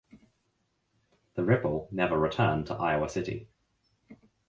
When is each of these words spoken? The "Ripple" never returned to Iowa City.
The 1.35 1.43
"Ripple" 1.43 1.87
never 1.91 2.17
returned 2.17 2.65
to 2.65 2.73
Iowa 2.73 3.07
City. 3.07 3.47